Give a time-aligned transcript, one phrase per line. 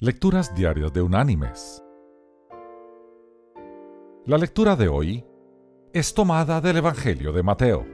[0.00, 1.82] Lecturas Diarias de Unánimes.
[4.26, 5.24] La lectura de hoy
[5.92, 7.84] es tomada del Evangelio de Mateo.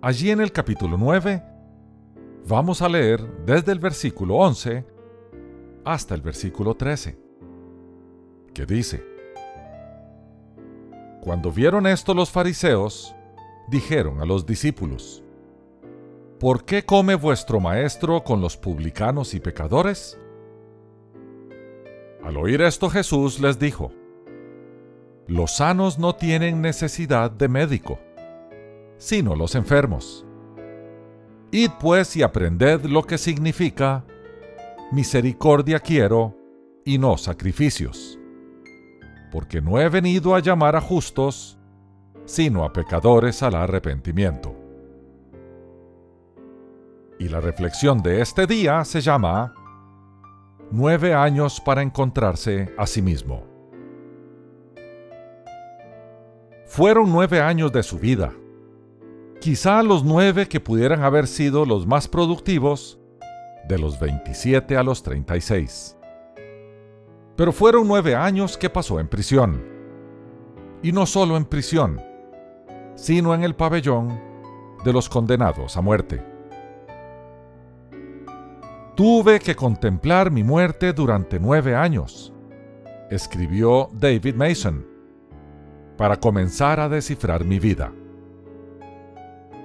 [0.00, 1.44] Allí en el capítulo 9
[2.48, 4.86] vamos a leer desde el versículo 11
[5.84, 7.18] hasta el versículo 13,
[8.54, 9.04] que dice,
[11.20, 13.14] Cuando vieron esto los fariseos,
[13.68, 15.25] dijeron a los discípulos,
[16.38, 20.20] ¿Por qué come vuestro maestro con los publicanos y pecadores?
[22.22, 23.90] Al oír esto Jesús les dijo,
[25.26, 27.98] Los sanos no tienen necesidad de médico,
[28.98, 30.26] sino los enfermos.
[31.52, 34.04] Id pues y aprended lo que significa,
[34.92, 36.36] misericordia quiero
[36.84, 38.18] y no sacrificios,
[39.32, 41.58] porque no he venido a llamar a justos,
[42.26, 44.55] sino a pecadores al arrepentimiento.
[47.18, 49.54] Y la reflexión de este día se llama
[50.70, 53.44] Nueve años para encontrarse a sí mismo.
[56.66, 58.32] Fueron nueve años de su vida,
[59.40, 62.98] quizá los nueve que pudieran haber sido los más productivos,
[63.68, 65.96] de los 27 a los 36.
[67.36, 69.64] Pero fueron nueve años que pasó en prisión.
[70.82, 72.00] Y no solo en prisión,
[72.94, 74.20] sino en el pabellón
[74.84, 76.35] de los condenados a muerte.
[78.96, 82.32] Tuve que contemplar mi muerte durante nueve años,
[83.10, 84.86] escribió David Mason,
[85.98, 87.92] para comenzar a descifrar mi vida.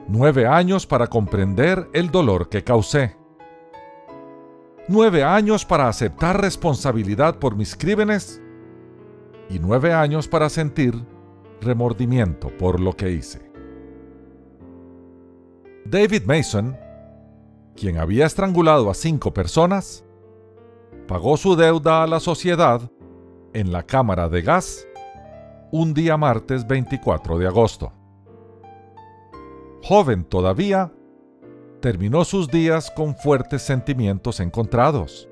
[0.09, 3.15] Nueve años para comprender el dolor que causé.
[4.89, 8.41] Nueve años para aceptar responsabilidad por mis crímenes.
[9.49, 10.93] Y nueve años para sentir
[11.61, 13.49] remordimiento por lo que hice.
[15.85, 16.75] David Mason
[17.75, 20.03] quien había estrangulado a cinco personas,
[21.07, 22.81] pagó su deuda a la sociedad
[23.53, 24.87] en la cámara de gas
[25.71, 27.93] un día martes 24 de agosto.
[29.83, 30.91] Joven todavía,
[31.79, 35.27] terminó sus días con fuertes sentimientos encontrados.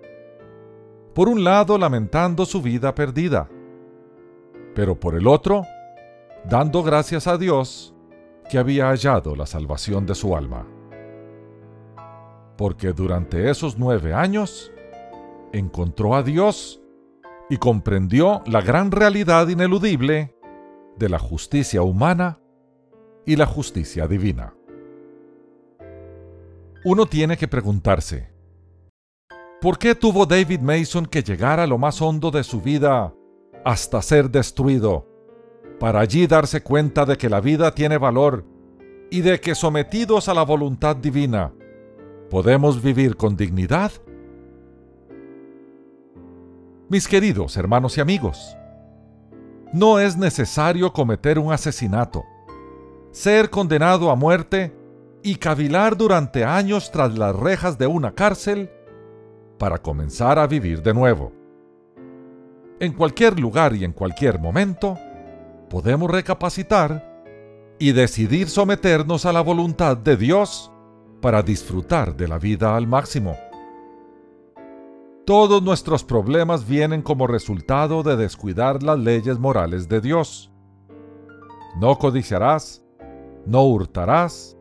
[1.14, 3.50] Por un lado, lamentando su vida perdida,
[4.74, 5.64] pero por el otro,
[6.46, 7.94] dando gracias a Dios
[8.50, 10.66] que había hallado la salvación de su alma
[12.60, 14.70] porque durante esos nueve años
[15.54, 16.82] encontró a Dios
[17.50, 20.36] y comprendió la gran realidad ineludible
[20.98, 22.42] de la justicia humana
[23.26, 24.56] y la justicia divina.
[26.84, 28.34] Uno tiene que preguntarse,
[29.62, 33.14] ¿por qué tuvo David Mason que llegar a lo más hondo de su vida
[33.64, 35.08] hasta ser destruido,
[35.80, 38.44] para allí darse cuenta de que la vida tiene valor
[39.10, 41.54] y de que sometidos a la voluntad divina,
[42.30, 43.92] ¿Podemos vivir con dignidad?
[46.88, 48.56] Mis queridos hermanos y amigos,
[49.74, 52.24] no es necesario cometer un asesinato,
[53.12, 54.76] ser condenado a muerte
[55.24, 58.70] y cavilar durante años tras las rejas de una cárcel
[59.58, 61.32] para comenzar a vivir de nuevo.
[62.80, 65.00] En cualquier lugar y en cualquier momento,
[65.68, 67.24] podemos recapacitar
[67.80, 70.72] y decidir someternos a la voluntad de Dios
[71.22, 73.38] para disfrutar de la vida al máximo.
[75.26, 80.52] Todos nuestros problemas vienen como resultado de descuidar las leyes morales de Dios.
[81.80, 82.84] No codiciarás,
[83.46, 84.58] no hurtarás,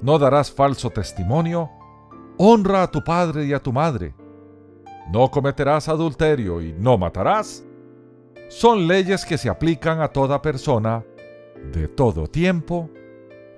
[0.00, 1.70] no darás falso testimonio,
[2.38, 4.14] honra a tu padre y a tu madre,
[5.10, 7.64] no cometerás adulterio y no matarás.
[8.48, 11.04] Son leyes que se aplican a toda persona,
[11.72, 12.90] de todo tiempo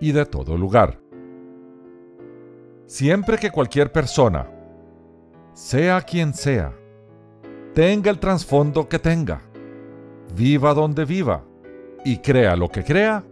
[0.01, 1.06] y de todo lugar.
[2.87, 4.49] Siempre que cualquier persona,
[5.55, 6.73] sea quien sea,
[7.75, 9.43] tenga el trasfondo que tenga,
[10.37, 11.43] viva donde viva
[12.05, 13.25] y crea lo que crea,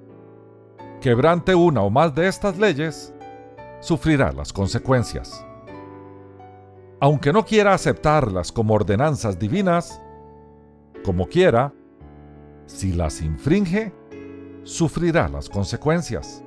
[1.00, 3.14] quebrante una o más de estas leyes,
[3.78, 5.47] sufrirá las consecuencias.
[6.98, 10.02] Aunque no quiera aceptarlas como ordenanzas divinas,
[11.05, 11.73] como quiera,
[12.67, 13.93] si las infringe,
[14.64, 16.43] sufrirá las consecuencias.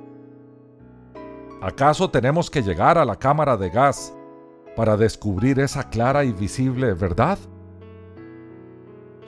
[1.60, 4.14] ¿Acaso tenemos que llegar a la cámara de gas
[4.76, 7.38] para descubrir esa clara y visible verdad?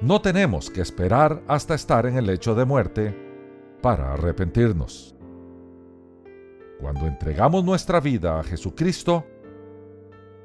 [0.00, 3.16] No tenemos que esperar hasta estar en el lecho de muerte
[3.82, 5.16] para arrepentirnos.
[6.80, 9.26] Cuando entregamos nuestra vida a Jesucristo,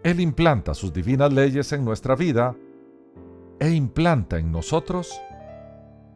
[0.04, 2.56] Él implanta sus divinas leyes en nuestra vida
[3.60, 5.22] e implanta en nosotros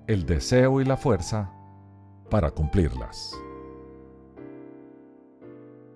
[0.07, 1.51] el deseo y la fuerza
[2.29, 3.39] para cumplirlas.